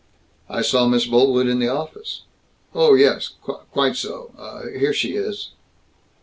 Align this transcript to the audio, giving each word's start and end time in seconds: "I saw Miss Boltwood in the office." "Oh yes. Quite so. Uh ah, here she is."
"I 0.49 0.63
saw 0.63 0.87
Miss 0.87 1.05
Boltwood 1.05 1.45
in 1.45 1.59
the 1.59 1.67
office." 1.67 2.23
"Oh 2.73 2.95
yes. 2.95 3.33
Quite 3.71 3.95
so. 3.95 4.31
Uh 4.35 4.41
ah, 4.41 4.61
here 4.79 4.93
she 4.93 5.15
is." 5.15 5.51